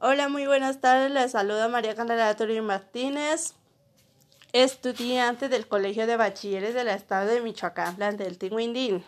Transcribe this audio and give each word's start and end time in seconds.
Hola, 0.00 0.28
muy 0.28 0.46
buenas 0.46 0.80
tardes. 0.80 1.10
Les 1.10 1.32
saluda 1.32 1.68
María 1.68 1.94
Candelaria 1.94 2.36
Torino 2.36 2.62
Martínez, 2.62 3.54
estudiante 4.52 5.48
del 5.48 5.66
Colegio 5.66 6.06
de 6.06 6.16
Bachilleres 6.16 6.74
del 6.74 6.88
Estado 6.88 7.26
de 7.26 7.40
Michoacán, 7.40 7.96
del 7.96 8.38
Tinguindín. 8.38 9.04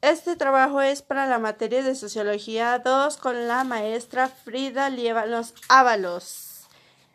Este 0.00 0.36
trabajo 0.36 0.82
es 0.82 1.00
para 1.00 1.26
la 1.26 1.38
materia 1.38 1.82
de 1.82 1.94
Sociología 1.94 2.78
2 2.78 3.16
con 3.16 3.48
la 3.48 3.64
maestra 3.64 4.28
Frida 4.28 4.90
Lievalos 4.90 5.54
Ábalos. 5.68 6.66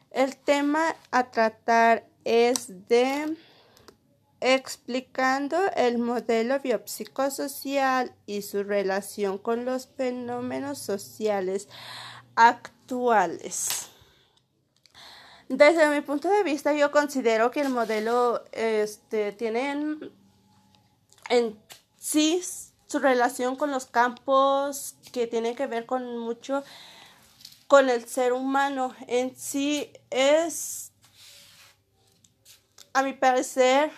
El 0.10 0.38
tema 0.38 0.96
a 1.12 1.30
tratar 1.30 2.08
es 2.24 2.88
de 2.88 3.38
explicando 4.42 5.58
el 5.76 5.98
modelo 5.98 6.60
biopsicosocial 6.60 8.14
y 8.26 8.42
su 8.42 8.64
relación 8.64 9.38
con 9.38 9.66
los 9.66 9.88
fenómenos 9.88 10.80
sociales 10.80 11.68
actuales. 12.36 13.90
Desde 15.50 15.90
mi 15.90 16.02
punto 16.02 16.30
de 16.30 16.44
vista, 16.44 16.74
yo 16.74 16.92
considero 16.92 17.50
que 17.52 17.62
el 17.62 17.70
modelo 17.70 18.44
este, 18.52 19.32
tiene 19.32 19.72
en, 19.72 20.12
en 21.30 21.60
sí 21.98 22.42
su 22.88 23.00
relación 23.00 23.56
con 23.56 23.72
los 23.72 23.86
campos 23.86 24.96
que 25.12 25.28
tiene 25.28 25.56
que 25.56 25.68
ver 25.68 25.86
con 25.86 26.18
mucho 26.18 26.64
con 27.68 27.88
el 27.88 28.08
ser 28.08 28.34
humano. 28.34 28.96
En 29.08 29.36
sí 29.36 29.94
es, 30.10 30.92
a 32.94 33.04
mi 33.04 33.14
parecer, 33.14 33.92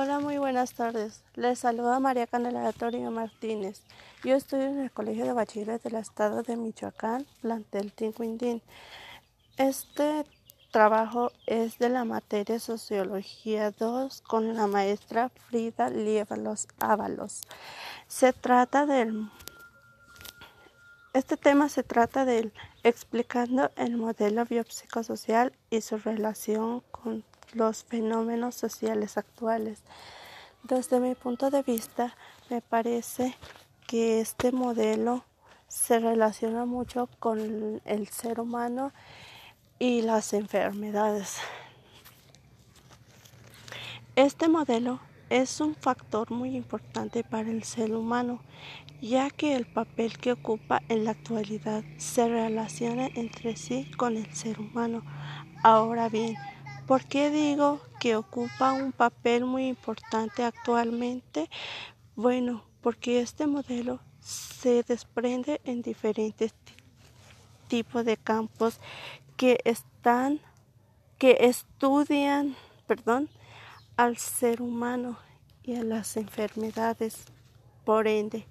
Hola, 0.00 0.20
muy 0.20 0.38
buenas 0.38 0.74
tardes. 0.74 1.24
Les 1.34 1.58
saluda 1.58 1.98
María 1.98 2.28
Canela 2.28 2.72
Torio 2.72 3.10
Martínez. 3.10 3.82
Yo 4.22 4.36
estudio 4.36 4.66
en 4.66 4.78
el 4.78 4.92
Colegio 4.92 5.24
de 5.24 5.32
Bachilleres 5.32 5.82
del 5.82 5.96
Estado 5.96 6.44
de 6.44 6.54
Michoacán, 6.56 7.26
plantel 7.40 7.92
Tincuindín. 7.92 8.62
Este 9.56 10.24
trabajo 10.70 11.32
es 11.46 11.80
de 11.80 11.88
la 11.88 12.04
materia 12.04 12.60
Sociología 12.60 13.72
2 13.72 14.20
con 14.20 14.54
la 14.54 14.68
maestra 14.68 15.30
Frida 15.30 15.90
Lievalos 15.90 16.68
Ábalos. 16.78 17.40
Se 18.06 18.32
trata 18.32 18.86
del 18.86 19.28
este 21.12 21.36
tema 21.36 21.68
se 21.68 21.82
trata 21.82 22.24
del 22.24 22.52
explicando 22.84 23.72
el 23.74 23.96
modelo 23.96 24.44
biopsicosocial 24.44 25.52
y 25.70 25.80
su 25.80 25.96
relación 25.96 26.84
con 26.92 27.24
los 27.54 27.84
fenómenos 27.84 28.54
sociales 28.54 29.16
actuales. 29.16 29.82
Desde 30.62 31.00
mi 31.00 31.14
punto 31.14 31.50
de 31.50 31.62
vista, 31.62 32.14
me 32.50 32.60
parece 32.60 33.34
que 33.86 34.20
este 34.20 34.52
modelo 34.52 35.24
se 35.68 35.98
relaciona 35.98 36.64
mucho 36.64 37.08
con 37.18 37.80
el 37.84 38.08
ser 38.08 38.40
humano 38.40 38.92
y 39.78 40.02
las 40.02 40.32
enfermedades. 40.32 41.36
Este 44.16 44.48
modelo 44.48 44.98
es 45.30 45.60
un 45.60 45.74
factor 45.74 46.30
muy 46.30 46.56
importante 46.56 47.22
para 47.22 47.50
el 47.50 47.62
ser 47.62 47.94
humano, 47.94 48.40
ya 49.00 49.30
que 49.30 49.54
el 49.54 49.66
papel 49.66 50.18
que 50.18 50.32
ocupa 50.32 50.82
en 50.88 51.04
la 51.04 51.12
actualidad 51.12 51.84
se 51.98 52.28
relaciona 52.28 53.06
entre 53.14 53.56
sí 53.56 53.90
con 53.96 54.16
el 54.16 54.34
ser 54.34 54.58
humano. 54.58 55.02
Ahora 55.62 56.08
bien, 56.08 56.34
¿Por 56.88 57.04
qué 57.04 57.28
digo 57.28 57.82
que 58.00 58.16
ocupa 58.16 58.72
un 58.72 58.92
papel 58.92 59.44
muy 59.44 59.66
importante 59.66 60.42
actualmente? 60.42 61.50
Bueno, 62.16 62.64
porque 62.80 63.20
este 63.20 63.46
modelo 63.46 64.00
se 64.22 64.82
desprende 64.84 65.60
en 65.64 65.82
diferentes 65.82 66.54
tipos 67.68 68.06
de 68.06 68.16
campos 68.16 68.80
que 69.36 69.60
están 69.64 70.40
que 71.18 71.36
estudian, 71.40 72.56
perdón, 72.86 73.28
al 73.98 74.16
ser 74.16 74.62
humano 74.62 75.18
y 75.62 75.74
a 75.74 75.82
las 75.82 76.16
enfermedades. 76.16 77.26
Por 77.84 78.08
ende, 78.08 78.46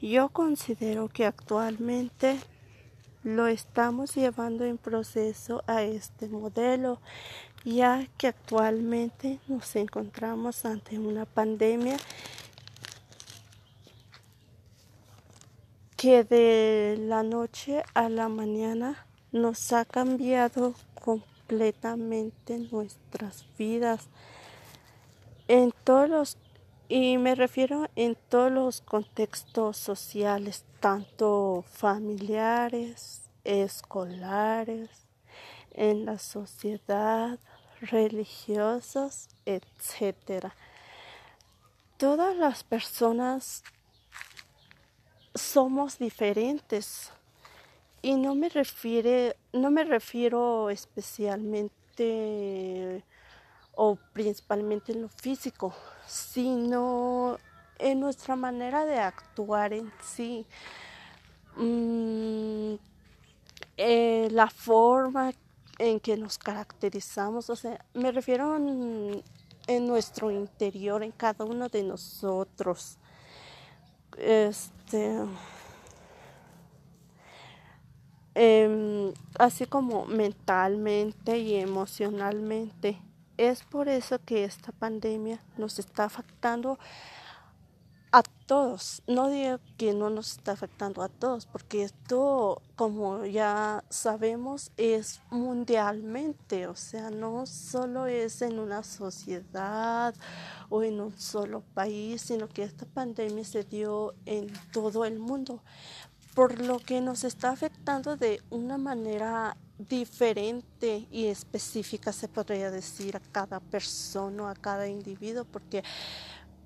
yo 0.00 0.28
considero 0.28 1.08
que 1.08 1.26
actualmente 1.26 2.38
lo 3.22 3.46
estamos 3.46 4.14
llevando 4.14 4.64
en 4.64 4.78
proceso 4.78 5.62
a 5.66 5.82
este 5.82 6.28
modelo 6.28 7.00
ya 7.64 8.06
que 8.16 8.28
actualmente 8.28 9.38
nos 9.46 9.76
encontramos 9.76 10.64
ante 10.64 10.98
una 10.98 11.26
pandemia 11.26 11.96
que 15.96 16.24
de 16.24 16.96
la 16.98 17.22
noche 17.22 17.82
a 17.92 18.08
la 18.08 18.28
mañana 18.28 19.06
nos 19.32 19.72
ha 19.74 19.84
cambiado 19.84 20.74
completamente 20.94 22.58
nuestras 22.72 23.44
vidas. 23.58 24.08
En 25.46 25.72
todos 25.84 26.08
los 26.08 26.38
y 26.90 27.16
me 27.18 27.36
refiero 27.36 27.88
en 27.94 28.16
todos 28.28 28.50
los 28.50 28.80
contextos 28.80 29.76
sociales, 29.76 30.64
tanto 30.80 31.64
familiares, 31.70 33.30
escolares, 33.44 34.90
en 35.70 36.04
la 36.04 36.18
sociedad, 36.18 37.38
religiosos, 37.80 39.28
etc. 39.46 40.46
Todas 41.96 42.36
las 42.36 42.64
personas 42.64 43.62
somos 45.32 46.00
diferentes 46.00 47.12
y 48.02 48.16
no 48.16 48.34
me 48.34 48.48
refiere, 48.48 49.36
no 49.52 49.70
me 49.70 49.84
refiero 49.84 50.70
especialmente 50.70 53.04
o 53.82 53.96
principalmente 54.12 54.92
en 54.92 55.00
lo 55.00 55.08
físico, 55.08 55.72
sino 56.06 57.38
en 57.78 57.98
nuestra 57.98 58.36
manera 58.36 58.84
de 58.84 58.98
actuar 58.98 59.72
en 59.72 59.90
sí. 60.02 60.44
Mm, 61.56 62.74
eh, 63.78 64.28
la 64.32 64.50
forma 64.50 65.32
en 65.78 65.98
que 65.98 66.14
nos 66.18 66.36
caracterizamos, 66.36 67.48
o 67.48 67.56
sea, 67.56 67.82
me 67.94 68.12
refiero 68.12 68.54
en, 68.56 69.22
nuestro 69.86 70.30
interior, 70.30 71.02
en 71.02 71.12
cada 71.12 71.46
uno 71.46 71.70
de 71.70 71.82
nosotros. 71.82 72.98
Este, 74.18 75.24
em, 78.34 79.14
así 79.38 79.64
como 79.64 80.04
mentalmente 80.04 81.38
y 81.38 81.54
emocionalmente. 81.54 83.00
Es 83.40 83.62
por 83.62 83.88
eso 83.88 84.18
que 84.22 84.44
esta 84.44 84.70
pandemia 84.70 85.40
nos 85.56 85.78
está 85.78 86.04
afectando 86.04 86.78
a 88.12 88.22
todos. 88.22 89.02
No 89.06 89.30
digo 89.30 89.60
que 89.78 89.94
no 89.94 90.10
nos 90.10 90.32
está 90.32 90.52
afectando 90.52 91.00
a 91.02 91.08
todos, 91.08 91.46
porque 91.46 91.84
esto, 91.84 92.60
como 92.76 93.24
ya 93.24 93.82
sabemos, 93.88 94.72
es 94.76 95.22
mundialmente, 95.30 96.66
o 96.66 96.76
sea, 96.76 97.08
no 97.08 97.46
solo 97.46 98.06
es 98.06 98.42
en 98.42 98.58
una 98.58 98.82
sociedad 98.82 100.14
o 100.68 100.82
en 100.82 101.00
un 101.00 101.18
solo 101.18 101.62
país, 101.72 102.20
sino 102.20 102.46
que 102.46 102.64
esta 102.64 102.84
pandemia 102.84 103.46
se 103.46 103.64
dio 103.64 104.12
en 104.26 104.52
todo 104.70 105.06
el 105.06 105.18
mundo, 105.18 105.62
por 106.34 106.60
lo 106.60 106.78
que 106.78 107.00
nos 107.00 107.24
está 107.24 107.48
afectando 107.52 108.18
de 108.18 108.42
una 108.50 108.76
manera 108.76 109.56
diferente 109.88 111.06
y 111.10 111.26
específica, 111.26 112.12
se 112.12 112.28
podría 112.28 112.70
decir, 112.70 113.16
a 113.16 113.20
cada 113.20 113.60
persona, 113.60 114.50
a 114.50 114.54
cada 114.54 114.86
individuo, 114.86 115.44
porque 115.44 115.82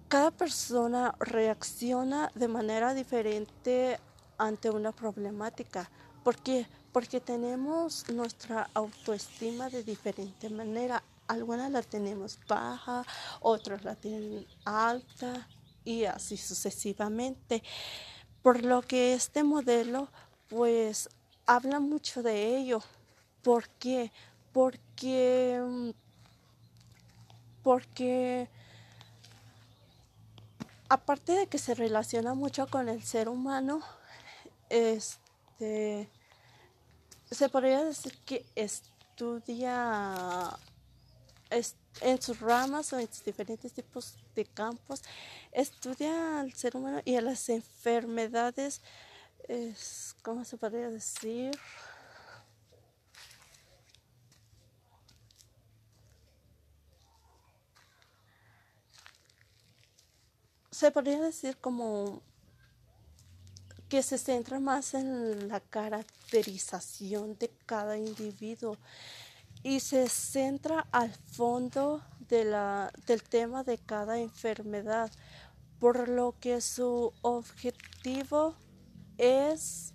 cada 0.08 0.30
persona 0.30 1.14
reacciona 1.20 2.30
de 2.34 2.48
manera 2.48 2.94
diferente 2.94 3.98
ante 4.38 4.70
una 4.70 4.92
problemática. 4.92 5.90
¿Por 6.22 6.36
qué? 6.36 6.66
Porque 6.92 7.20
tenemos 7.20 8.08
nuestra 8.10 8.68
autoestima 8.74 9.68
de 9.70 9.82
diferente 9.82 10.48
manera. 10.50 11.02
Algunas 11.26 11.70
la 11.70 11.82
tenemos 11.82 12.38
baja, 12.46 13.04
otros 13.40 13.84
la 13.84 13.94
tienen 13.94 14.46
alta 14.64 15.48
y 15.84 16.04
así 16.04 16.36
sucesivamente. 16.36 17.62
Por 18.42 18.64
lo 18.64 18.82
que 18.82 19.14
este 19.14 19.42
modelo 19.42 20.08
pues 20.48 21.08
habla 21.46 21.80
mucho 21.80 22.22
de 22.22 22.56
ello. 22.56 22.82
¿Por 23.44 23.68
qué? 23.68 24.10
Porque 24.52 25.92
porque 27.62 28.48
aparte 30.88 31.32
de 31.32 31.46
que 31.46 31.58
se 31.58 31.74
relaciona 31.74 32.34
mucho 32.34 32.66
con 32.66 32.88
el 32.88 33.02
ser 33.02 33.28
humano, 33.28 33.80
este, 34.68 36.08
se 37.30 37.48
podría 37.48 37.84
decir 37.84 38.16
que 38.24 38.44
estudia 38.54 40.50
en 42.00 42.20
sus 42.20 42.40
ramas 42.40 42.92
o 42.92 42.98
en 42.98 43.08
diferentes 43.24 43.72
tipos 43.72 44.16
de 44.34 44.44
campos, 44.44 45.02
estudia 45.52 46.40
al 46.40 46.52
ser 46.52 46.76
humano 46.76 47.00
y 47.04 47.16
a 47.16 47.22
las 47.22 47.48
enfermedades, 47.48 48.82
¿cómo 50.22 50.44
se 50.44 50.56
podría 50.56 50.90
decir? 50.90 51.52
Se 60.74 60.90
podría 60.90 61.20
decir 61.20 61.56
como 61.58 62.20
que 63.88 64.02
se 64.02 64.18
centra 64.18 64.58
más 64.58 64.94
en 64.94 65.46
la 65.46 65.60
caracterización 65.60 67.38
de 67.38 67.48
cada 67.64 67.96
individuo 67.96 68.76
y 69.62 69.78
se 69.78 70.08
centra 70.08 70.84
al 70.90 71.12
fondo 71.12 72.02
de 72.28 72.44
la, 72.44 72.90
del 73.06 73.22
tema 73.22 73.62
de 73.62 73.78
cada 73.78 74.18
enfermedad, 74.18 75.12
por 75.78 76.08
lo 76.08 76.34
que 76.40 76.60
su 76.60 77.12
objetivo 77.22 78.56
es 79.16 79.94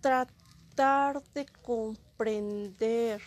tratar 0.00 1.20
de 1.32 1.46
comprender, 1.46 3.20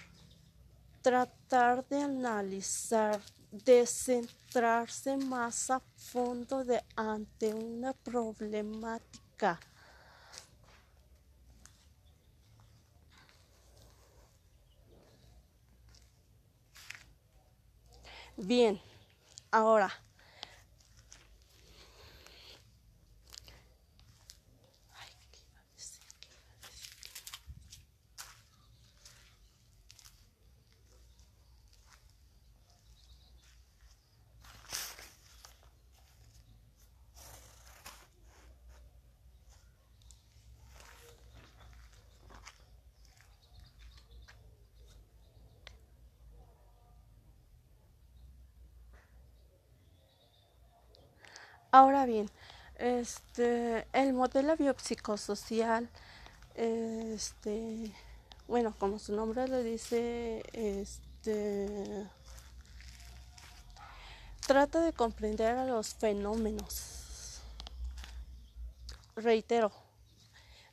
tratar 1.02 1.86
de 1.90 2.04
analizar, 2.04 3.20
de 3.52 3.86
centrarse 3.86 5.18
más 5.18 5.70
a 5.70 5.82
fondo 5.96 6.64
de 6.64 6.84
ante 6.96 7.54
una 7.54 7.94
problemática. 7.94 9.60
Bien, 18.38 18.80
ahora 19.52 19.92
Ahora 51.78 52.08
bien, 52.08 52.28
este, 52.80 53.86
el 53.94 54.14
modelo 54.14 54.58
biopsicosocial, 54.58 55.88
este, 56.56 57.94
bueno, 58.48 58.74
como 58.80 58.98
su 58.98 59.16
nombre 59.16 59.48
lo 59.48 59.62
dice, 59.62 60.42
este, 60.54 62.08
trata 64.48 64.82
de 64.82 64.92
comprender 64.92 65.56
a 65.56 65.66
los 65.66 65.94
fenómenos. 65.94 67.42
Reitero, 69.16 69.72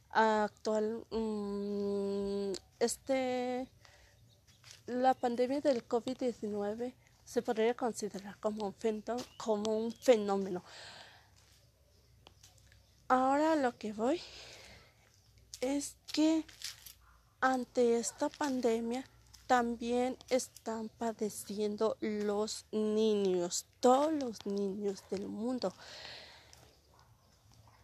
actual, 0.08 1.04
mm, 1.10 2.52
este, 2.80 3.68
la 4.86 5.12
pandemia 5.12 5.60
del 5.60 5.86
COVID-19 5.86 6.94
se 7.24 7.42
podría 7.42 7.74
considerar 7.74 8.38
como 8.38 8.66
un, 8.66 9.04
como 9.36 9.78
un 9.78 9.92
fenómeno. 9.92 10.62
Ahora 13.08 13.56
lo 13.56 13.76
que 13.76 13.92
voy 13.92 14.20
es 15.60 15.96
que 16.12 16.44
ante 17.40 17.98
esta 17.98 18.28
pandemia 18.28 19.04
también 19.46 20.16
están 20.30 20.88
padeciendo 20.88 21.96
los 22.00 22.66
niños, 22.72 23.66
todos 23.80 24.12
los 24.12 24.46
niños 24.46 25.02
del 25.10 25.28
mundo. 25.28 25.74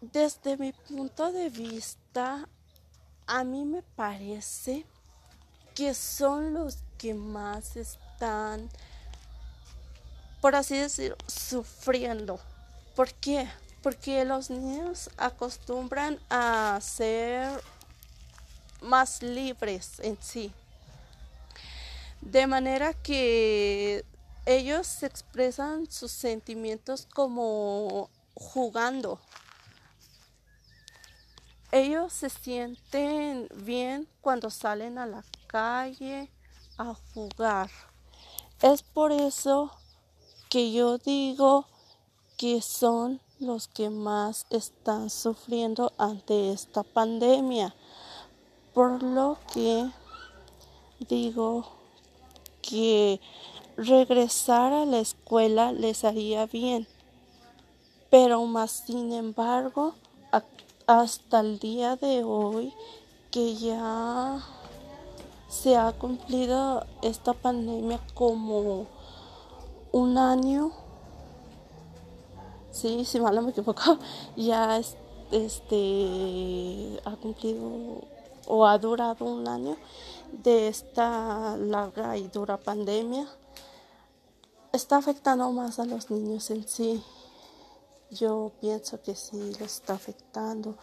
Desde 0.01 0.57
mi 0.57 0.73
punto 0.73 1.31
de 1.31 1.51
vista, 1.51 2.49
a 3.27 3.45
mí 3.45 3.65
me 3.65 3.83
parece 3.83 4.87
que 5.75 5.93
son 5.95 6.55
los 6.55 6.79
que 6.97 7.13
más 7.15 7.77
están 7.77 8.71
por 10.41 10.55
así 10.55 10.77
decir, 10.77 11.17
sufriendo. 11.27 12.41
¿Por 12.95 13.13
qué? 13.15 13.49
Porque 13.83 14.25
los 14.25 14.51
niños 14.51 15.11
acostumbran 15.17 16.19
a 16.29 16.79
ser 16.83 17.63
más 18.81 19.23
libres 19.23 20.01
en 20.01 20.19
sí. 20.21 20.53
De 22.21 22.47
manera 22.47 22.93
que 22.95 24.05
ellos 24.47 25.03
expresan 25.03 25.91
sus 25.91 26.13
sentimientos 26.13 27.07
como 27.15 28.11
jugando. 28.35 29.21
Ellos 31.73 32.13
se 32.13 32.31
sienten 32.31 33.49
bien 33.55 34.09
cuando 34.21 34.51
salen 34.51 34.99
a 34.99 35.07
la 35.07 35.25
calle 35.47 36.31
a 36.79 36.95
jugar. 37.15 37.71
Es 38.61 38.83
por 38.83 39.13
eso 39.13 39.71
que 40.51 40.73
yo 40.73 40.99
digo 40.99 41.65
que 42.37 42.61
son 42.61 43.21
los 43.39 43.69
que 43.69 43.89
más 43.89 44.47
están 44.51 45.09
sufriendo 45.09 45.93
ante 45.97 46.53
esta 46.53 46.83
pandemia. 46.83 47.75
Por 48.75 49.03
lo 49.03 49.39
que 49.55 49.89
digo 51.09 51.65
que 52.63 53.21
regresar 53.77 54.73
a 54.73 54.85
la 54.85 54.99
escuela 54.99 55.71
les 55.71 56.05
haría 56.05 56.47
bien. 56.47 56.89
Pero 58.11 58.45
más 58.45 58.73
sin 58.87 59.13
embargo, 59.13 59.95
hasta 60.89 61.41
el 61.41 61.61
día 61.61 61.95
de 61.95 62.25
hoy 62.25 62.75
que 63.31 63.55
ya 63.55 64.45
se 65.49 65.77
ha 65.77 65.93
cumplido 65.93 66.85
esta 67.03 67.35
pandemia 67.35 68.01
como 68.15 68.87
un 69.93 70.19
año, 70.19 70.73
sí, 72.71 73.05
si 73.05 73.21
mal 73.21 73.35
no 73.35 73.43
me 73.43 73.51
equivoco, 73.51 73.99
ya 74.37 74.81
este 75.31 77.01
ha 77.05 77.17
cumplido 77.17 78.01
o 78.47 78.67
ha 78.67 78.79
durado 78.79 79.25
un 79.25 79.47
año 79.47 79.77
de 80.33 80.69
esta 80.69 81.57
larga 81.57 82.17
y 82.17 82.29
dura 82.29 82.59
pandemia. 82.59 83.27
Está 84.73 84.99
afectando 84.99 85.51
más 85.51 85.79
a 85.79 85.85
los 85.85 86.11
niños 86.11 86.51
en 86.51 86.67
sí. 86.67 87.03
Yo 88.11 88.53
pienso 88.61 89.01
que 89.03 89.15
sí 89.15 89.53
los 89.61 89.73
está 89.75 89.95
afectando. 89.95 90.77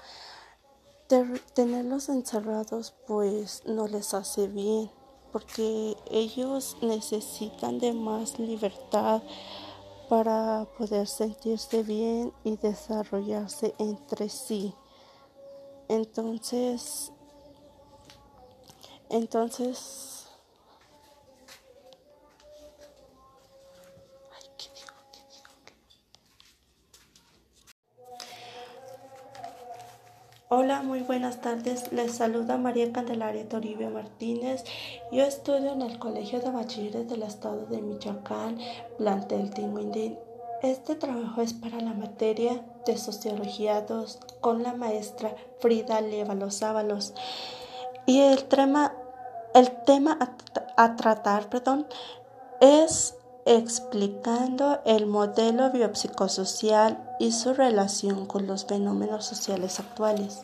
tenerlos 1.54 2.10
encerrados 2.10 2.94
pues 3.08 3.64
no 3.66 3.88
les 3.88 4.14
hace 4.14 4.48
bien 4.48 4.92
porque 5.32 5.96
ellos 6.10 6.78
necesitan 6.82 7.80
de 7.80 7.94
más 7.94 8.40
libertad 8.40 9.22
para 10.10 10.66
poder 10.78 11.08
sentirse 11.08 11.84
bien 11.84 12.34
y 12.44 12.56
desarrollarse 12.58 13.76
entre 13.78 14.30
sí. 14.30 14.74
Entonces, 15.90 17.12
entonces 19.10 20.18
Hola, 30.50 30.82
muy 30.82 31.02
buenas 31.02 31.42
tardes. 31.42 31.92
Les 31.92 32.14
saluda 32.14 32.58
María 32.58 32.94
Candelaria 32.94 33.50
Toribio 33.50 33.90
Martínez. 33.90 34.64
Yo 35.10 35.24
estudio 35.24 35.72
en 35.72 35.82
el 35.82 36.00
Colegio 36.00 36.42
de 36.42 36.52
Bachilleres 36.52 37.08
del 37.08 37.24
Estado 37.24 37.66
de 37.68 37.82
Michoacán, 37.82 38.60
plantel 38.98 39.54
Tinguindín. 39.54 40.20
Este 40.62 40.96
trabajo 40.96 41.42
es 41.42 41.54
para 41.54 41.80
la 41.80 41.94
materia 41.94 42.66
de 42.86 42.98
Sociología 42.98 43.82
2 43.84 44.20
con 44.42 44.64
la 44.64 44.74
maestra 44.74 45.34
Frida 45.60 46.02
Lévalos 46.02 46.62
Ábalos. 46.62 47.14
Y 48.06 48.20
el 48.20 48.44
tema, 48.46 48.94
el 49.54 49.72
tema 49.86 50.20
a, 50.20 50.84
a 50.84 50.98
tratar 50.98 51.50
perdón, 51.50 51.88
es 52.60 53.16
explicando 53.46 54.82
el 54.84 55.06
modelo 55.06 55.72
biopsicosocial 55.72 57.16
y 57.18 57.32
su 57.32 57.54
relación 57.54 58.26
con 58.26 58.46
los 58.46 58.66
fenómenos 58.66 59.26
sociales 59.26 59.80
actuales. 59.80 60.44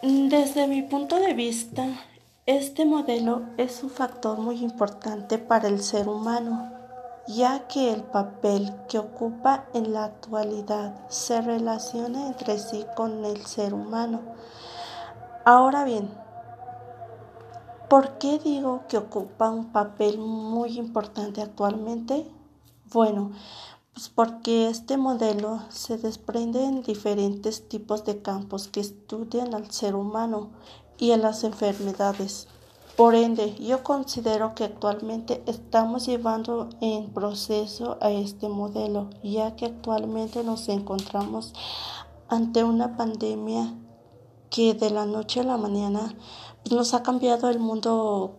Desde 0.00 0.66
mi 0.68 0.80
punto 0.80 1.16
de 1.20 1.34
vista, 1.34 1.86
Este 2.48 2.86
modelo 2.86 3.42
es 3.58 3.82
un 3.82 3.90
factor 3.90 4.38
muy 4.38 4.64
importante 4.64 5.36
para 5.36 5.68
el 5.68 5.82
ser 5.82 6.08
humano, 6.08 6.72
ya 7.26 7.68
que 7.68 7.92
el 7.92 8.02
papel 8.04 8.72
que 8.88 8.98
ocupa 8.98 9.66
en 9.74 9.92
la 9.92 10.04
actualidad 10.04 11.06
se 11.10 11.42
relaciona 11.42 12.26
entre 12.26 12.58
sí 12.58 12.86
con 12.96 13.26
el 13.26 13.44
ser 13.44 13.74
humano. 13.74 14.22
Ahora 15.44 15.84
bien, 15.84 16.08
¿por 17.90 18.16
qué 18.16 18.38
digo 18.38 18.84
que 18.88 18.96
ocupa 18.96 19.50
un 19.50 19.70
papel 19.70 20.16
muy 20.16 20.78
importante 20.78 21.42
actualmente? 21.42 22.26
Bueno, 22.90 23.32
pues 23.92 24.08
porque 24.08 24.70
este 24.70 24.96
modelo 24.96 25.60
se 25.68 25.98
desprende 25.98 26.64
en 26.64 26.82
diferentes 26.82 27.68
tipos 27.68 28.06
de 28.06 28.22
campos 28.22 28.68
que 28.68 28.80
estudian 28.80 29.54
al 29.54 29.70
ser 29.70 29.94
humano 29.94 30.48
y 30.98 31.12
a 31.12 31.16
las 31.16 31.44
enfermedades. 31.44 32.48
Por 32.96 33.14
ende, 33.14 33.54
yo 33.54 33.84
considero 33.84 34.54
que 34.54 34.64
actualmente 34.64 35.42
estamos 35.46 36.06
llevando 36.06 36.68
en 36.80 37.12
proceso 37.12 37.96
a 38.00 38.10
este 38.10 38.48
modelo, 38.48 39.08
ya 39.22 39.54
que 39.54 39.66
actualmente 39.66 40.42
nos 40.42 40.68
encontramos 40.68 41.54
ante 42.28 42.64
una 42.64 42.96
pandemia 42.96 43.74
que 44.50 44.74
de 44.74 44.90
la 44.90 45.06
noche 45.06 45.40
a 45.40 45.44
la 45.44 45.56
mañana 45.56 46.14
nos 46.70 46.92
ha 46.94 47.02
cambiado 47.02 47.48
el 47.50 47.60
mundo 47.60 48.36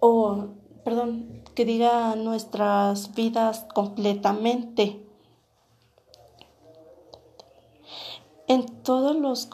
o 0.00 0.48
perdón, 0.88 1.42
que 1.54 1.66
diga 1.66 2.16
nuestras 2.16 3.14
vidas 3.14 3.66
completamente. 3.74 5.04
En 8.46 8.64
todos 8.82 9.14
los, 9.14 9.50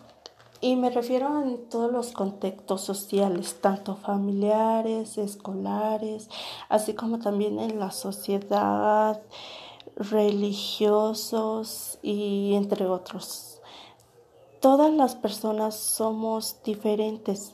y 0.65 0.77
me 0.77 0.89
refiero 0.89 1.43
en 1.43 1.69
todos 1.69 1.93
los 1.93 2.13
contextos 2.13 2.81
sociales, 2.81 3.59
tanto 3.61 3.97
familiares, 3.97 5.19
escolares, 5.19 6.31
así 6.71 6.95
como 6.95 7.19
también 7.19 7.59
en 7.59 7.79
la 7.79 7.91
sociedad, 7.91 9.21
religiosos 9.95 11.99
y 12.01 12.55
entre 12.55 12.87
otros. 12.87 13.61
Todas 14.61 14.91
las 14.91 15.17
personas 15.17 15.77
somos 15.77 16.63
diferentes. 16.65 17.53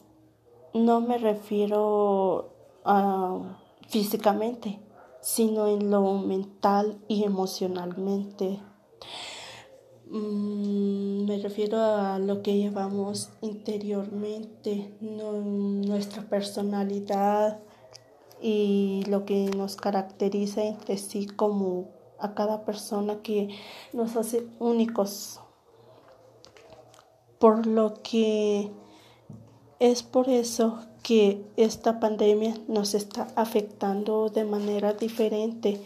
No 0.73 1.01
me 1.01 1.19
refiero 1.19 2.51
a 2.85 3.41
físicamente, 3.89 4.79
sino 5.21 5.67
en 5.67 5.91
lo 5.91 6.15
mental 6.19 6.97
y 7.09 7.25
emocionalmente. 7.25 8.61
Mm, 10.13 11.25
me 11.27 11.39
refiero 11.39 11.81
a 11.81 12.19
lo 12.19 12.43
que 12.43 12.57
llevamos 12.57 13.31
interiormente, 13.43 14.93
nuestra 15.01 16.23
personalidad 16.23 17.61
y 18.43 19.05
lo 19.07 19.25
que 19.25 19.49
nos 19.57 19.77
caracteriza 19.77 20.65
entre 20.65 20.99
sí 20.99 21.27
como 21.27 21.91
a 22.19 22.35
cada 22.35 22.65
persona 22.65 23.23
que 23.23 23.51
nos 23.93 24.17
hace 24.17 24.49
únicos. 24.59 25.39
Por 27.39 27.69
lo 27.69 27.95
que 28.03 28.73
es 29.79 30.03
por 30.03 30.29
eso 30.29 30.81
que 31.05 31.47
esta 31.57 32.01
pandemia 32.01 32.57
nos 32.67 32.95
está 32.95 33.29
afectando 33.37 34.29
de 34.29 34.43
manera 34.43 34.93
diferente, 34.93 35.81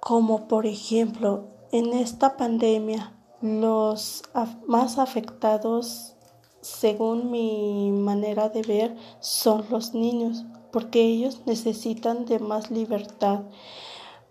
como 0.00 0.48
por 0.48 0.64
ejemplo 0.64 1.44
en 1.72 1.92
esta 1.92 2.38
pandemia 2.38 3.12
los 3.40 4.22
más 4.66 4.98
afectados, 4.98 6.14
según 6.60 7.30
mi 7.30 7.90
manera 7.92 8.48
de 8.48 8.62
ver, 8.62 8.96
son 9.20 9.64
los 9.70 9.94
niños, 9.94 10.44
porque 10.72 11.02
ellos 11.02 11.42
necesitan 11.46 12.24
de 12.26 12.38
más 12.38 12.70
libertad, 12.70 13.42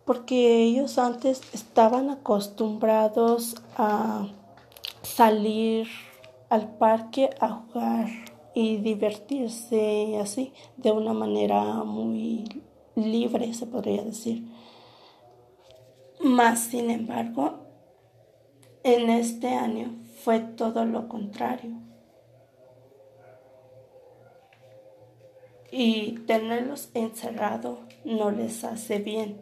porque 0.06 0.62
ellos 0.62 0.98
antes 0.98 1.42
estaban 1.54 2.10
acostumbrados 2.10 3.56
a 3.78 4.28
salir 5.04 5.88
al 6.50 6.78
parque 6.78 7.30
a 7.40 7.50
jugar 7.50 8.08
y 8.54 8.78
divertirse 8.78 10.18
así 10.20 10.54
de 10.78 10.92
una 10.92 11.14
manera 11.14 11.62
muy 11.84 12.64
libre, 12.96 13.54
se 13.54 13.68
podría 13.68 14.04
decir. 14.04 14.48
Más 16.20 16.60
sin 16.60 16.90
embargo, 16.90 17.67
en 18.88 19.10
este 19.10 19.50
año 19.50 19.94
fue 20.24 20.40
todo 20.40 20.86
lo 20.86 21.10
contrario. 21.10 21.72
Y 25.72 26.20
tenerlos 26.26 26.90
encerrados 26.94 27.80
no 28.06 28.32
les 28.32 28.64
hace 28.64 29.00
bien, 29.00 29.42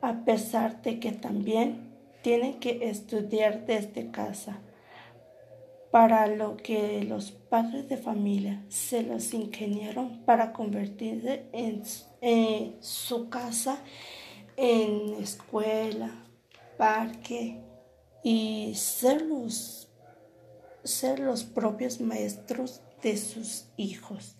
a 0.00 0.24
pesar 0.24 0.82
de 0.82 1.00
que 1.00 1.10
también 1.10 1.92
tienen 2.22 2.60
que 2.60 2.88
estudiar 2.88 3.66
desde 3.66 4.12
casa 4.12 4.60
para 5.90 6.28
lo 6.28 6.56
que 6.56 7.02
los 7.02 7.32
padres 7.32 7.88
de 7.88 7.96
familia 7.96 8.64
se 8.68 9.02
los 9.02 9.34
ingeniaron 9.34 10.22
para 10.24 10.52
convertir 10.52 11.48
en, 11.52 11.82
su 12.80 13.28
casa 13.28 13.78
en 14.56 15.14
escuela, 15.20 16.10
parque 16.78 17.60
y 18.24 18.72
ser 18.74 19.20
los, 19.20 19.88
ser 20.82 21.20
los 21.20 21.44
propios 21.44 22.00
maestros 22.00 22.80
de 23.02 23.18
sus 23.18 23.66
hijos, 23.76 24.36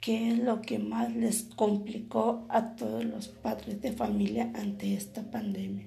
que 0.00 0.32
es 0.32 0.38
lo 0.38 0.60
que 0.60 0.78
más 0.78 1.16
les 1.16 1.44
complicó 1.56 2.44
a 2.50 2.76
todos 2.76 3.04
los 3.06 3.28
padres 3.28 3.80
de 3.80 3.92
familia 3.92 4.52
ante 4.54 4.94
esta 4.94 5.22
pandemia. 5.22 5.86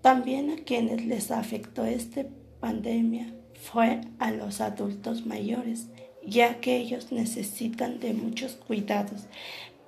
También 0.00 0.50
a 0.50 0.56
quienes 0.56 1.06
les 1.06 1.30
afectó 1.30 1.84
esta 1.84 2.26
pandemia 2.58 3.32
fue 3.54 4.00
a 4.18 4.32
los 4.32 4.60
adultos 4.60 5.24
mayores, 5.24 5.86
ya 6.26 6.60
que 6.60 6.76
ellos 6.76 7.12
necesitan 7.12 8.00
de 8.00 8.14
muchos 8.14 8.54
cuidados. 8.54 9.26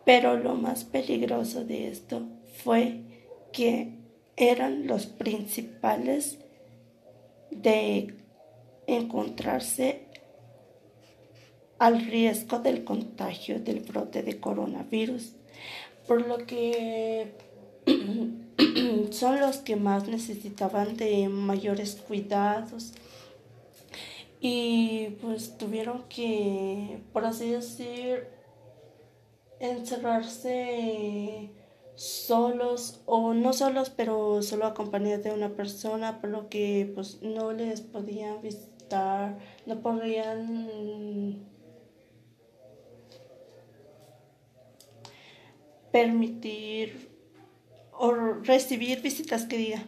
Pero 0.05 0.37
lo 0.37 0.55
más 0.55 0.85
peligroso 0.85 1.65
de 1.65 1.89
esto 1.89 2.29
fue 2.63 3.01
que 3.53 3.99
eran 4.37 4.87
los 4.87 5.07
principales 5.07 6.44
de 7.55 8.15
encontrarse 8.87 10.07
al 11.79 12.05
riesgo 12.05 12.59
del 12.59 12.85
contagio 12.85 13.61
del 13.61 13.81
brote 13.81 14.23
de 14.23 14.39
coronavirus, 14.41 15.33
por 16.07 16.27
lo 16.27 16.39
que 16.39 17.33
son 19.11 19.41
los 19.41 19.59
que 19.59 19.77
más 19.77 20.09
necesitaban 20.09 20.97
de 20.97 21.29
mayores 21.29 21.97
cuidados 21.97 22.93
y 24.41 25.17
pues 25.23 25.57
tuvieron 25.57 26.03
que, 26.09 27.01
por 27.13 27.25
así 27.25 27.51
decir, 27.51 28.29
encerrarse 29.59 31.51
solos 31.97 33.03
o 33.07 33.35
no 33.35 33.53
solos, 33.53 33.91
pero 33.91 34.43
solo 34.43 34.67
acompañados 34.67 35.25
de 35.25 35.33
una 35.33 35.51
persona, 35.51 36.21
por 36.21 36.31
lo 36.31 36.49
que 36.49 36.91
pues 36.95 37.23
no 37.23 37.53
les 37.53 37.81
podían 37.81 38.43
visitar, 38.43 39.39
no 39.67 39.81
podían 39.81 41.45
permitir 45.93 47.11
o 47.93 48.13
recibir 48.13 49.01
visitas 49.01 49.45
que 49.45 49.57
diga 49.57 49.85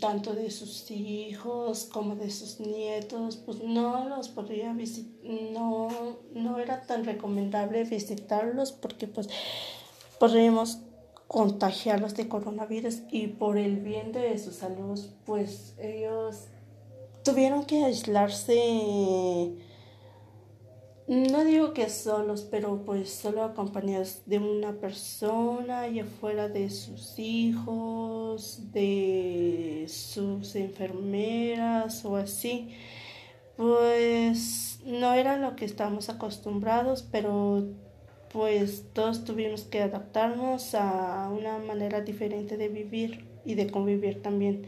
tanto 0.00 0.34
de 0.34 0.50
sus 0.50 0.90
hijos 0.90 1.88
como 1.90 2.14
de 2.16 2.30
sus 2.30 2.60
nietos, 2.60 3.38
pues 3.38 3.62
no 3.62 4.06
los 4.06 4.28
podría 4.28 4.74
visitar, 4.74 5.24
no, 5.24 5.88
no 6.34 6.58
era 6.58 6.82
tan 6.82 7.06
recomendable 7.06 7.84
visitarlos 7.84 8.72
porque 8.72 9.06
pues 9.06 9.30
podríamos 10.18 10.80
contagiarlos 11.26 12.14
de 12.14 12.28
coronavirus 12.28 13.02
y 13.10 13.28
por 13.28 13.58
el 13.58 13.78
bien 13.78 14.12
de 14.12 14.38
su 14.38 14.50
salud, 14.52 14.98
pues 15.24 15.74
ellos 15.78 16.44
tuvieron 17.22 17.64
que 17.64 17.84
aislarse 17.84 19.56
no 21.08 21.42
digo 21.42 21.72
que 21.72 21.88
solos, 21.88 22.42
pero 22.50 22.82
pues 22.84 23.10
solo 23.10 23.42
acompañados 23.42 24.20
de 24.26 24.38
una 24.38 24.74
persona 24.74 25.88
y 25.88 26.00
afuera 26.00 26.50
de 26.50 26.68
sus 26.68 27.18
hijos, 27.18 28.70
de 28.72 29.86
sus 29.88 30.54
enfermeras 30.54 32.04
o 32.04 32.16
así. 32.16 32.74
Pues 33.56 34.80
no 34.84 35.14
era 35.14 35.38
lo 35.38 35.56
que 35.56 35.64
estamos 35.64 36.10
acostumbrados, 36.10 37.08
pero 37.10 37.66
pues 38.32 38.84
todos 38.92 39.24
tuvimos 39.24 39.62
que 39.62 39.82
adaptarnos 39.82 40.74
a 40.74 41.30
una 41.30 41.58
manera 41.58 42.00
diferente 42.00 42.56
de 42.56 42.68
vivir 42.68 43.24
y 43.44 43.54
de 43.54 43.70
convivir 43.70 44.22
también. 44.22 44.66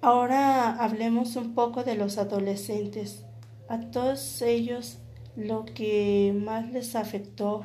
Ahora 0.00 0.76
hablemos 0.82 1.36
un 1.36 1.54
poco 1.54 1.82
de 1.82 1.94
los 1.94 2.18
adolescentes. 2.18 3.24
A 3.68 3.80
todos 3.80 4.42
ellos 4.42 4.98
lo 5.36 5.64
que 5.64 6.34
más 6.36 6.70
les 6.70 6.94
afectó 6.94 7.64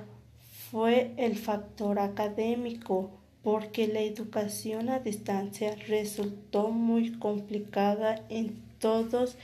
fue 0.71 1.13
el 1.17 1.37
factor 1.37 1.99
académico, 1.99 3.11
porque 3.43 3.87
la 3.87 4.01
educación 4.01 4.89
a 4.89 4.99
distancia 4.99 5.75
resultó 5.87 6.69
muy 6.69 7.17
complicada 7.17 8.23
en 8.29 8.61
todos 8.79 9.35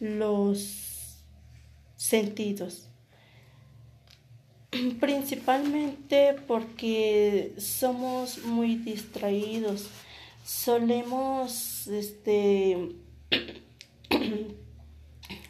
los 0.00 1.22
sentidos. 1.96 2.91
Principalmente 5.00 6.34
porque 6.48 7.54
somos 7.58 8.44
muy 8.44 8.76
distraídos. 8.76 9.88
Solemos 10.44 11.86
este 11.88 12.96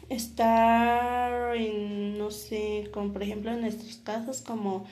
estar 0.09 1.55
en 1.55 2.17
no 2.17 2.31
sé, 2.31 2.89
como 2.93 3.13
por 3.13 3.23
ejemplo 3.23 3.51
en 3.51 3.61
nuestros 3.61 3.95
casos 3.97 4.41
como 4.41 4.85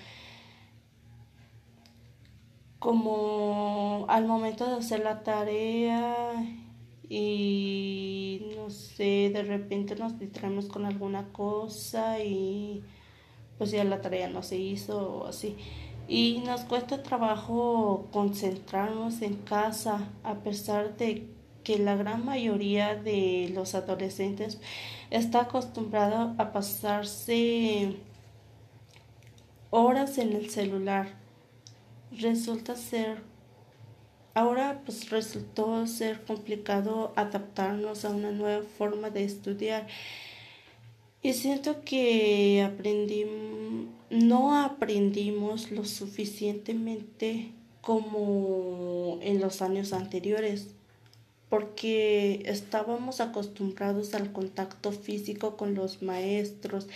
como 2.79 4.05
al 4.07 4.25
momento 4.25 4.65
de 4.65 4.77
hacer 4.77 5.01
la 5.01 5.23
tarea 5.23 6.33
y 7.09 8.47
no 8.55 8.69
sé, 8.69 9.29
de 9.33 9.43
repente 9.43 9.95
nos 9.95 10.17
distraemos 10.17 10.67
con 10.67 10.85
alguna 10.85 11.27
cosa 11.33 12.23
y 12.23 12.81
pues 13.61 13.69
ya 13.69 13.83
la 13.83 14.01
tarea 14.01 14.27
no 14.27 14.41
se 14.41 14.57
hizo 14.57 15.19
o 15.19 15.27
así. 15.27 15.55
Y 16.07 16.41
nos 16.47 16.61
cuesta 16.61 17.03
trabajo 17.03 18.07
concentrarnos 18.11 19.21
en 19.21 19.35
casa 19.35 20.09
a 20.23 20.33
pesar 20.39 20.97
de 20.97 21.27
que 21.63 21.77
la 21.77 21.95
gran 21.95 22.25
mayoría 22.25 22.95
de 22.95 23.51
los 23.53 23.75
adolescentes 23.75 24.59
está 25.11 25.41
acostumbrado 25.41 26.33
a 26.39 26.51
pasarse 26.51 27.97
horas 29.69 30.17
en 30.17 30.33
el 30.33 30.49
celular 30.49 31.09
resulta 32.19 32.75
ser 32.75 33.21
ahora 34.33 34.81
pues 34.85 35.11
resultó 35.11 35.85
ser 35.85 36.23
complicado 36.23 37.13
adaptarnos 37.15 38.05
a 38.05 38.09
una 38.09 38.31
nueva 38.31 38.63
forma 38.79 39.11
de 39.11 39.23
estudiar 39.23 39.85
y 41.23 41.33
siento 41.33 41.81
que 41.83 42.63
aprendí 42.63 43.25
no 44.09 44.61
aprendimos 44.61 45.71
lo 45.71 45.85
suficientemente 45.85 47.51
como 47.81 49.19
en 49.21 49.39
los 49.39 49.61
años 49.61 49.93
anteriores 49.93 50.67
porque 51.49 52.43
estábamos 52.45 53.19
acostumbrados 53.19 54.13
al 54.13 54.31
contacto 54.31 54.91
físico 54.91 55.57
con 55.57 55.75
los 55.75 56.01
maestros 56.01 56.87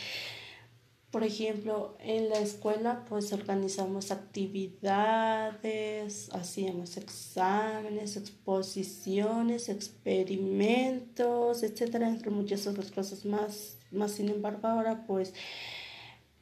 por 1.16 1.24
ejemplo, 1.24 1.96
en 2.02 2.28
la 2.28 2.40
escuela 2.40 3.06
pues 3.08 3.32
organizamos 3.32 4.12
actividades, 4.12 6.28
hacíamos 6.34 6.98
exámenes, 6.98 8.18
exposiciones, 8.18 9.70
experimentos, 9.70 11.64
etcétera, 11.64 12.10
entre 12.10 12.32
muchas 12.32 12.68
otras 12.68 12.92
cosas 12.92 13.24
más. 13.24 13.78
Más 13.92 14.12
sin 14.12 14.28
embargo, 14.28 14.68
ahora 14.68 15.06
pues 15.08 15.34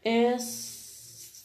es 0.01 0.53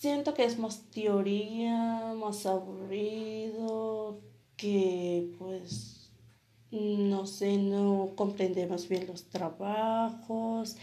siento 0.01 0.33
que 0.33 0.45
es 0.45 0.59
más 0.59 0.91
teoría, 0.91 2.15
más 2.17 2.47
aburrido, 2.47 4.23
que 4.57 5.35
pues 5.39 6.11
no 6.71 7.27
sé, 7.27 7.59
no 7.59 8.15
comprendemos 8.17 8.89
bien 8.89 9.07
los 9.07 9.29
trabajos. 9.29 10.79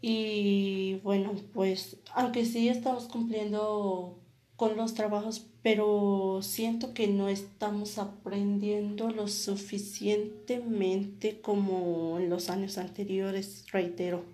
Y 0.00 1.00
bueno, 1.02 1.34
pues 1.52 1.96
aunque 2.14 2.44
sí 2.44 2.68
estamos 2.68 3.04
cumpliendo 3.04 4.20
con 4.56 4.76
los 4.76 4.94
trabajos, 4.94 5.46
pero 5.62 6.40
siento 6.42 6.94
que 6.94 7.08
no 7.08 7.28
estamos 7.28 7.98
aprendiendo 7.98 9.10
lo 9.10 9.28
suficientemente 9.28 11.40
como 11.40 12.18
en 12.18 12.30
los 12.30 12.48
años 12.48 12.78
anteriores, 12.78 13.66
reitero. 13.70 14.24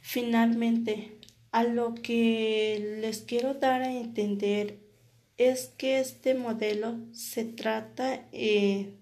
Finalmente, 0.00 1.18
a 1.50 1.64
lo 1.64 1.94
que 1.94 2.98
les 3.00 3.22
quiero 3.22 3.54
dar 3.54 3.82
a 3.82 3.92
entender 3.92 4.78
es 5.36 5.72
que 5.76 5.98
este 5.98 6.34
modelo 6.34 6.96
se 7.12 7.44
trata 7.44 8.28
eh, 8.32 8.94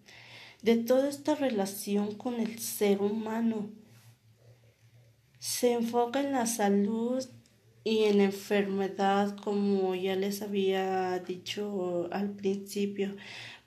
de 0.62 0.77
toda 0.77 1.09
esta 1.09 1.35
relación 1.35 2.14
con 2.14 2.40
el 2.40 2.59
ser 2.59 3.03
humano. 3.03 3.70
Se 5.38 5.72
enfoca 5.72 6.20
en 6.20 6.33
la 6.33 6.46
salud 6.46 7.25
y 7.85 8.05
en 8.05 8.20
enfermedad, 8.20 9.37
como 9.37 9.94
ya 9.94 10.14
les 10.14 10.40
había 10.40 11.18
dicho 11.18 12.09
al 12.12 12.31
principio, 12.31 13.16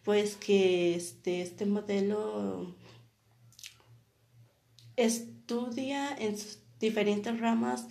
pues 0.03 0.37
que 0.37 0.95
este, 0.95 1.41
este 1.41 1.65
modelo 1.65 2.75
estudia 4.95 6.15
en 6.15 6.37
sus 6.37 6.59
diferentes 6.79 7.37
ramas 7.39 7.87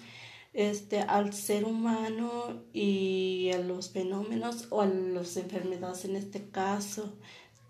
este, 0.55 1.01
al 1.01 1.33
ser 1.35 1.65
humano 1.65 2.65
y 2.73 3.51
a 3.53 3.59
los 3.59 3.91
fenómenos 3.91 4.69
o 4.71 4.81
a 4.81 4.87
las 4.87 5.37
enfermedades 5.37 6.05
en 6.05 6.17
este 6.17 6.49
caso. 6.49 7.19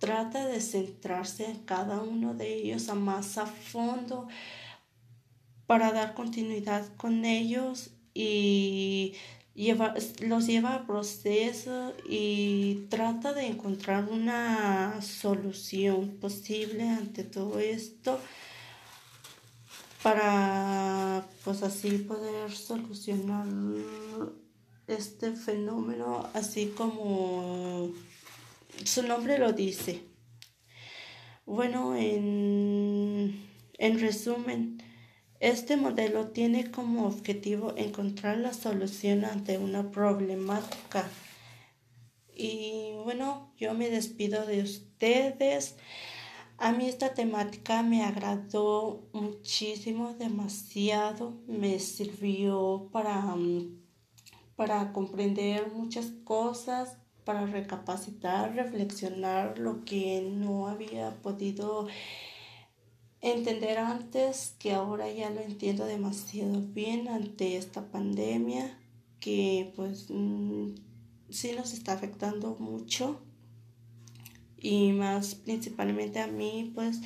Trata 0.05 0.47
de 0.47 0.61
centrarse 0.61 1.47
en 1.47 1.61
cada 1.61 2.03
uno 2.03 2.35
de 2.35 2.53
ellos 2.53 2.91
a 2.91 2.95
más 2.95 3.39
a 3.39 3.47
fondo 3.47 4.29
para 5.67 5.93
dar 5.93 6.13
continuidad 6.13 6.95
con 6.99 7.25
ellos 7.25 7.89
y 8.13 9.15
los 10.21 10.47
lleva 10.47 10.75
a 10.75 10.87
proceso 10.87 11.95
y 12.07 12.85
trata 12.91 13.33
de 13.33 13.47
encontrar 13.47 14.11
una 14.11 15.01
solución 15.01 16.19
posible 16.21 16.87
ante 16.87 17.25
todo 17.25 17.59
esto 17.59 18.21
para 20.03 21.27
pues 21.45 21.63
así 21.63 21.97
poder 21.97 22.53
solucionar 22.53 23.47
este 24.87 25.33
fenómeno 25.33 26.29
así 26.35 26.75
como 26.77 27.91
su 28.83 29.03
nombre 29.03 29.39
lo 29.39 29.53
dice. 29.53 30.03
Bueno, 31.47 31.95
en, 31.95 33.47
en 33.79 34.01
resumen, 34.01 34.83
este 35.41 35.77
modelo 35.77 36.29
tiene 36.29 36.71
como 36.71 37.07
objetivo 37.07 37.75
encontrar 37.77 38.39
la 38.39 38.55
solución 38.55 39.25
ante 39.25 39.59
una 39.59 39.91
problemática. 39.91 41.09
Y 42.35 42.93
bueno, 43.05 43.53
yo 43.59 43.75
me 43.75 43.91
despido 43.91 44.47
de 44.47 44.63
ustedes. 44.63 45.77
A 46.57 46.73
mí 46.73 46.89
esta 46.89 47.15
temática 47.15 47.83
me 47.83 48.03
agradó 48.03 49.09
muchísimo, 49.13 50.15
demasiado. 50.15 51.43
Me 51.47 51.79
sirvió 51.79 52.89
para, 52.91 53.37
para 54.57 54.93
comprender 54.93 55.71
muchas 55.73 56.07
cosas 56.25 57.04
para 57.25 57.47
recapacitar, 57.47 58.55
reflexionar 58.55 59.59
lo 59.59 59.85
que 59.85 60.23
no 60.23 60.69
había 60.69 61.11
podido 61.23 61.87
entender 63.21 63.79
antes, 63.79 64.55
que 64.59 64.73
ahora 64.73 65.11
ya 65.11 65.31
lo 65.31 65.41
entiendo 65.41 65.87
demasiado 65.87 66.61
bien 66.61 67.09
ante 67.09 67.57
esta 67.57 67.91
pandemia, 67.91 68.79
que 69.21 69.73
pues 69.77 70.07
mm, 70.11 70.75
sí 71.31 71.53
nos 71.57 71.73
está 71.73 71.95
afectando 71.95 72.57
mucho 72.59 73.21
y 74.65 74.93
más 74.93 75.35
principalmente 75.35 76.21
a 76.21 76.27
mí, 76.27 76.73
pues 76.75 77.01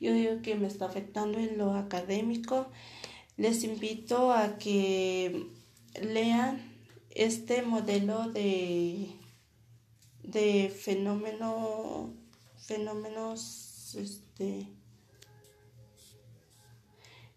yo 0.00 0.12
digo 0.14 0.42
que 0.42 0.54
me 0.54 0.66
está 0.68 0.86
afectando 0.86 1.38
en 1.38 1.58
lo 1.58 1.74
académico. 1.74 2.68
Les 3.36 3.64
invito 3.64 4.32
a 4.32 4.58
que 4.58 5.48
lean 6.00 6.62
este 7.10 7.62
modelo 7.62 8.30
de 8.30 9.08
de 10.22 10.70
fenómeno, 10.70 12.14
fenómenos, 12.58 13.94
este, 13.96 14.68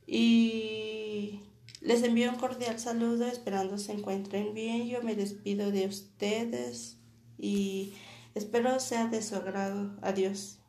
y 0.06 1.41
les 1.82 2.04
envío 2.04 2.30
un 2.30 2.38
cordial 2.38 2.80
saludo, 2.80 3.26
esperando 3.28 3.78
se 3.78 3.93
encuentren 3.93 4.54
bien. 4.54 4.88
Yo 4.88 5.02
me 5.02 5.15
despido 5.15 5.72
de 5.72 5.88
ustedes 5.88 6.98
y 7.38 7.93
espero 8.36 8.80
sea 8.80 9.08
de 9.08 9.22
su 9.22 9.36
agrado. 9.36 9.98
Adiós. 10.02 10.62